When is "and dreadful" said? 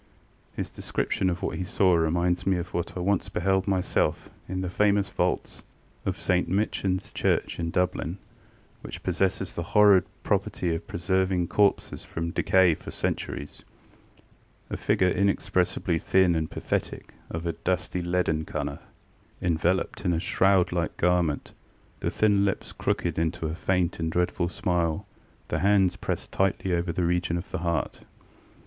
23.99-24.49